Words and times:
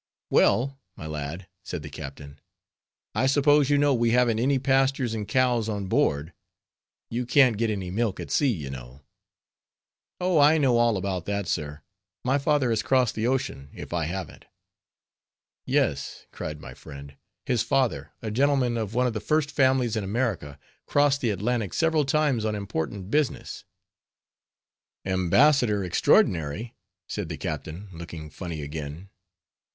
"Well, 0.31 0.79
my 0.95 1.05
lad," 1.05 1.47
said 1.63 1.83
the 1.83 1.89
captain, 1.91 2.41
"I 3.13 3.27
suppose 3.27 3.69
you 3.69 3.77
know 3.77 3.93
we 3.93 4.09
haven't 4.09 4.39
any 4.39 4.57
pastures 4.57 5.13
and 5.13 5.27
cows 5.27 5.69
on 5.69 5.85
board; 5.85 6.33
you 7.11 7.23
can't 7.23 7.55
get 7.55 7.69
any 7.69 7.91
milk 7.91 8.19
at 8.19 8.31
sea, 8.31 8.49
you 8.51 8.71
know." 8.71 9.03
"Oh! 10.19 10.39
I 10.39 10.57
know 10.57 10.77
all 10.79 10.97
about 10.97 11.25
that, 11.25 11.45
sir; 11.47 11.83
my 12.25 12.39
father 12.39 12.71
has 12.71 12.81
crossed 12.81 13.13
the 13.13 13.27
ocean, 13.27 13.69
if 13.75 13.93
I 13.93 14.05
haven't." 14.05 14.45
"Yes," 15.67 16.25
cried 16.31 16.59
my 16.59 16.73
friend, 16.73 17.15
"his 17.45 17.61
father, 17.61 18.11
a 18.23 18.31
gentleman 18.31 18.77
of 18.77 18.95
one 18.95 19.05
of 19.05 19.13
the 19.13 19.19
first 19.19 19.51
families 19.51 19.95
in 19.95 20.03
America, 20.03 20.57
crossed 20.87 21.21
the 21.21 21.29
Atlantic 21.29 21.75
several 21.75 22.05
times 22.05 22.43
on 22.43 22.55
important 22.55 23.11
business." 23.11 23.65
"Embassador 25.05 25.83
extraordinary?" 25.83 26.73
said 27.07 27.29
the 27.29 27.37
captain, 27.37 27.87
looking 27.93 28.31
funny 28.31 28.63
again. 28.63 29.09